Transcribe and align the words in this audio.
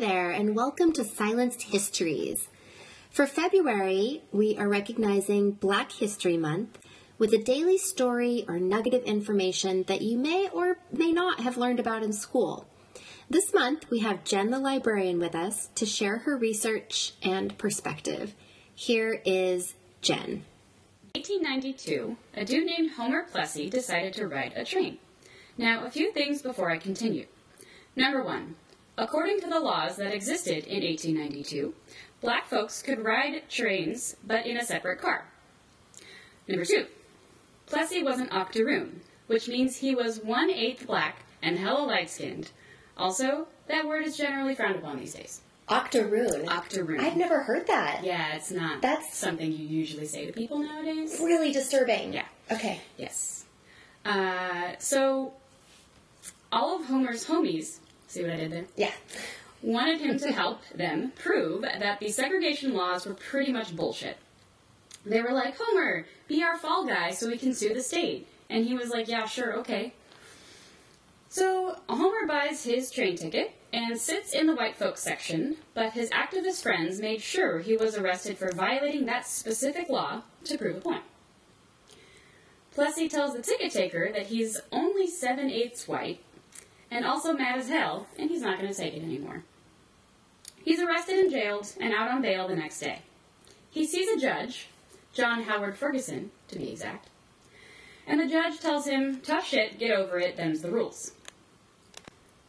there, 0.00 0.30
and 0.30 0.56
welcome 0.56 0.94
to 0.94 1.04
Silenced 1.04 1.60
Histories. 1.60 2.48
For 3.10 3.26
February, 3.26 4.22
we 4.32 4.56
are 4.56 4.66
recognizing 4.66 5.50
Black 5.50 5.92
History 5.92 6.38
Month 6.38 6.78
with 7.18 7.34
a 7.34 7.38
daily 7.38 7.76
story 7.76 8.46
or 8.48 8.58
nugget 8.58 8.94
of 8.94 9.02
information 9.02 9.82
that 9.88 10.00
you 10.00 10.16
may 10.16 10.48
or 10.48 10.78
may 10.90 11.12
not 11.12 11.40
have 11.40 11.58
learned 11.58 11.78
about 11.78 12.02
in 12.02 12.14
school. 12.14 12.66
This 13.28 13.52
month, 13.52 13.90
we 13.90 13.98
have 13.98 14.24
Jen 14.24 14.50
the 14.50 14.58
librarian 14.58 15.18
with 15.18 15.34
us 15.34 15.68
to 15.74 15.84
share 15.84 16.16
her 16.18 16.34
research 16.34 17.12
and 17.22 17.58
perspective. 17.58 18.34
Here 18.74 19.20
is 19.26 19.74
Jen. 20.00 20.44
1892, 21.14 22.16
a 22.32 22.46
dude 22.46 22.64
named 22.64 22.92
Homer 22.92 23.24
Plessy 23.24 23.68
decided 23.68 24.14
to 24.14 24.26
ride 24.26 24.54
a 24.56 24.64
train. 24.64 24.96
Now, 25.58 25.84
a 25.84 25.90
few 25.90 26.10
things 26.10 26.40
before 26.40 26.70
I 26.70 26.78
continue. 26.78 27.26
Number 27.94 28.22
one, 28.22 28.54
according 29.00 29.40
to 29.40 29.48
the 29.48 29.60
laws 29.60 29.96
that 29.96 30.12
existed 30.14 30.66
in 30.66 30.82
1892, 30.84 31.74
black 32.20 32.46
folks 32.46 32.82
could 32.82 33.02
ride 33.04 33.48
trains 33.48 34.16
but 34.26 34.46
in 34.46 34.56
a 34.56 34.64
separate 34.64 35.00
car. 35.00 35.24
Number 36.46 36.64
two, 36.64 36.86
Plessy 37.66 38.02
was 38.02 38.18
an 38.18 38.28
octoroon, 38.32 39.00
which 39.26 39.48
means 39.48 39.76
he 39.76 39.94
was 39.94 40.18
one 40.20 40.50
eighth 40.50 40.86
black 40.86 41.22
and 41.42 41.58
hella 41.58 41.84
light 41.84 42.10
skinned. 42.10 42.50
Also, 42.96 43.46
that 43.68 43.86
word 43.86 44.04
is 44.04 44.16
generally 44.16 44.54
frowned 44.54 44.76
upon 44.76 44.98
these 44.98 45.14
days. 45.14 45.40
Octoroon. 45.68 46.48
Octoroon. 46.48 47.00
I've 47.00 47.16
never 47.16 47.44
heard 47.44 47.68
that. 47.68 48.02
Yeah, 48.02 48.34
it's 48.34 48.50
not. 48.50 48.82
That's- 48.82 49.16
something 49.16 49.52
you 49.52 49.64
usually 49.64 50.06
say 50.06 50.26
to 50.26 50.32
people 50.32 50.58
nowadays. 50.58 51.18
Really 51.22 51.52
disturbing. 51.52 52.12
Yeah. 52.12 52.24
Okay. 52.50 52.80
Yes. 52.98 53.44
Uh, 54.04 54.72
so, 54.80 55.32
all 56.50 56.80
of 56.80 56.86
Homer's 56.86 57.26
homies, 57.26 57.78
see 58.10 58.22
what 58.22 58.32
I 58.32 58.36
did 58.36 58.50
there? 58.50 58.64
Yeah. 58.76 58.92
Wanted 59.62 60.00
him 60.00 60.18
to 60.18 60.32
help 60.32 60.62
them 60.74 61.12
prove 61.16 61.62
that 61.62 62.00
the 62.00 62.10
segregation 62.10 62.74
laws 62.74 63.06
were 63.06 63.14
pretty 63.14 63.52
much 63.52 63.76
bullshit. 63.76 64.16
They 65.04 65.22
were 65.22 65.32
like, 65.32 65.56
Homer, 65.58 66.06
be 66.28 66.42
our 66.42 66.58
fall 66.58 66.86
guy 66.86 67.12
so 67.12 67.28
we 67.28 67.38
can 67.38 67.54
sue 67.54 67.72
the 67.72 67.82
state. 67.82 68.26
And 68.48 68.66
he 68.66 68.74
was 68.74 68.90
like, 68.90 69.06
yeah, 69.06 69.26
sure, 69.26 69.54
okay. 69.58 69.94
So 71.28 71.78
Homer 71.88 72.26
buys 72.26 72.64
his 72.64 72.90
train 72.90 73.16
ticket 73.16 73.52
and 73.72 73.96
sits 73.96 74.32
in 74.32 74.46
the 74.46 74.54
white 74.54 74.76
folks 74.76 75.02
section, 75.02 75.56
but 75.74 75.92
his 75.92 76.10
activist 76.10 76.62
friends 76.62 77.00
made 77.00 77.22
sure 77.22 77.60
he 77.60 77.76
was 77.76 77.96
arrested 77.96 78.36
for 78.36 78.50
violating 78.52 79.06
that 79.06 79.26
specific 79.26 79.88
law 79.88 80.22
to 80.44 80.58
prove 80.58 80.78
a 80.78 80.80
point. 80.80 81.04
Plessy 82.72 83.08
tells 83.08 83.34
the 83.34 83.42
ticket 83.42 83.70
taker 83.72 84.10
that 84.12 84.26
he's 84.26 84.60
only 84.72 85.06
seven 85.06 85.50
eighths 85.50 85.86
white 85.86 86.20
and 86.90 87.04
also 87.04 87.32
mad 87.32 87.58
as 87.58 87.68
hell, 87.68 88.06
and 88.18 88.30
he's 88.30 88.42
not 88.42 88.58
going 88.58 88.72
to 88.72 88.78
take 88.78 88.94
it 88.94 89.02
anymore. 89.02 89.44
He's 90.64 90.80
arrested 90.80 91.18
and 91.18 91.30
jailed 91.30 91.72
and 91.80 91.92
out 91.92 92.10
on 92.10 92.22
bail 92.22 92.48
the 92.48 92.56
next 92.56 92.80
day. 92.80 93.00
He 93.70 93.86
sees 93.86 94.08
a 94.08 94.20
judge, 94.20 94.68
John 95.12 95.44
Howard 95.44 95.76
Ferguson, 95.76 96.30
to 96.48 96.58
be 96.58 96.70
exact, 96.70 97.08
and 98.06 98.18
the 98.18 98.26
judge 98.26 98.58
tells 98.58 98.86
him, 98.86 99.20
tough 99.20 99.46
shit, 99.46 99.78
get 99.78 99.92
over 99.92 100.18
it, 100.18 100.36
them's 100.36 100.62
the 100.62 100.70
rules. 100.70 101.12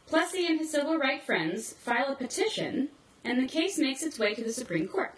Plessy 0.08 0.48
and 0.48 0.60
his 0.60 0.72
civil 0.72 0.98
rights 0.98 1.26
friends 1.26 1.74
file 1.74 2.12
a 2.12 2.16
petition, 2.16 2.90
and 3.24 3.38
the 3.38 3.48
case 3.48 3.78
makes 3.78 4.02
its 4.02 4.18
way 4.18 4.34
to 4.34 4.44
the 4.44 4.52
Supreme 4.52 4.88
Court. 4.88 5.14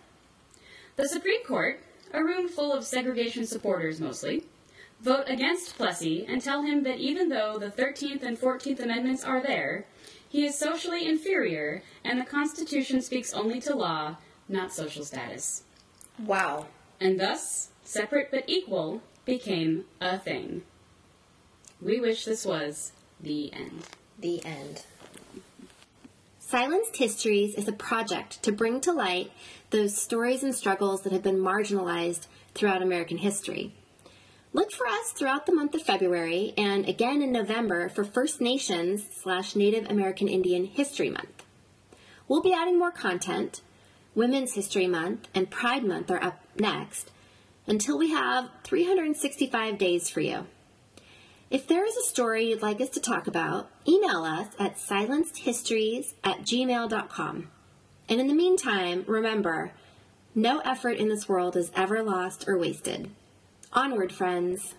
The 0.97 1.07
Supreme 1.07 1.43
Court, 1.45 1.79
a 2.11 2.23
room 2.23 2.47
full 2.47 2.73
of 2.73 2.85
segregation 2.85 3.47
supporters 3.47 3.99
mostly, 3.99 4.43
vote 5.03 5.25
against 5.27 5.75
Plessy 5.77 6.25
and 6.27 6.41
tell 6.41 6.63
him 6.63 6.83
that 6.83 6.97
even 6.97 7.27
though 7.27 7.57
the 7.59 7.69
13th 7.69 8.23
and 8.23 8.39
14th 8.39 8.79
Amendments 8.79 9.23
are 9.23 9.43
there, 9.43 9.85
he 10.27 10.45
is 10.45 10.57
socially 10.57 11.05
inferior 11.07 11.83
and 12.03 12.19
the 12.19 12.25
Constitution 12.25 13.01
speaks 13.01 13.33
only 13.33 13.59
to 13.61 13.75
law, 13.75 14.15
not 14.47 14.73
social 14.73 15.03
status. 15.03 15.63
Wow. 16.17 16.67
And 17.01 17.19
thus, 17.19 17.69
separate 17.83 18.31
but 18.31 18.45
equal 18.47 19.01
became 19.25 19.85
a 19.99 20.17
thing. 20.17 20.63
We 21.81 21.99
wish 21.99 22.23
this 22.23 22.45
was 22.45 22.93
the 23.19 23.51
end. 23.51 23.83
The 24.17 24.43
end. 24.45 24.85
Silenced 26.39 26.97
Histories 26.97 27.55
is 27.55 27.67
a 27.67 27.73
project 27.73 28.41
to 28.43 28.51
bring 28.51 28.79
to 28.81 28.93
light 28.93 29.31
those 29.71 29.99
stories 29.99 30.43
and 30.43 30.55
struggles 30.55 31.01
that 31.01 31.11
have 31.11 31.23
been 31.23 31.39
marginalized 31.39 32.27
throughout 32.53 32.81
American 32.81 33.17
history. 33.17 33.73
Look 34.55 34.71
for 34.71 34.85
us 34.85 35.11
throughout 35.11 35.47
the 35.47 35.55
month 35.55 35.73
of 35.73 35.81
February 35.81 36.53
and 36.55 36.87
again 36.87 37.23
in 37.23 37.31
November 37.31 37.89
for 37.89 38.03
First 38.03 38.39
Nations 38.39 39.03
slash 39.11 39.55
Native 39.55 39.89
American 39.89 40.27
Indian 40.27 40.65
History 40.65 41.09
Month. 41.09 41.43
We'll 42.27 42.43
be 42.43 42.53
adding 42.53 42.77
more 42.77 42.91
content. 42.91 43.61
Women's 44.13 44.53
History 44.53 44.85
Month 44.85 45.27
and 45.33 45.49
Pride 45.49 45.83
Month 45.83 46.11
are 46.11 46.23
up 46.23 46.39
next 46.55 47.09
until 47.65 47.97
we 47.97 48.11
have 48.11 48.51
365 48.63 49.79
days 49.79 50.07
for 50.11 50.19
you. 50.19 50.45
If 51.49 51.67
there 51.67 51.83
is 51.83 51.97
a 51.97 52.07
story 52.07 52.49
you'd 52.49 52.61
like 52.61 52.79
us 52.79 52.89
to 52.89 52.99
talk 52.99 53.25
about, 53.25 53.71
email 53.87 54.23
us 54.23 54.49
at 54.59 54.77
silencedhistories 54.77 56.13
at 56.23 56.41
gmail.com. 56.41 57.49
And 58.07 58.21
in 58.21 58.27
the 58.27 58.35
meantime, 58.35 59.03
remember, 59.07 59.71
no 60.35 60.59
effort 60.59 60.97
in 60.97 61.09
this 61.09 61.27
world 61.27 61.57
is 61.57 61.71
ever 61.75 62.03
lost 62.03 62.47
or 62.47 62.55
wasted. 62.55 63.09
Onward, 63.75 64.11
friends. 64.13 64.75